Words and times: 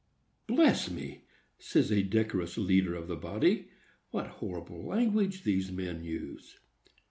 "Bless 0.47 0.89
me!" 0.89 1.25
says 1.59 1.91
a 1.91 2.01
decorous 2.01 2.57
leader 2.57 2.95
of 2.95 3.07
the 3.07 3.15
body, 3.15 3.69
"what 4.09 4.25
horrible 4.41 4.83
language 4.83 5.43
these 5.43 5.71
men 5.71 6.03
use!" 6.03 6.57